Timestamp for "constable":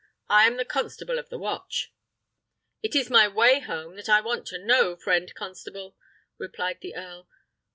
0.65-1.19, 5.35-5.95